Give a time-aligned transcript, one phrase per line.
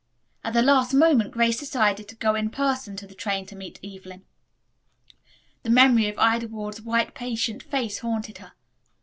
[0.43, 3.79] At the last moment Grace decided to go in person to the train to meet
[3.85, 4.25] Evelyn.
[5.61, 8.53] The memory of Ida Ward's white patient face haunted her.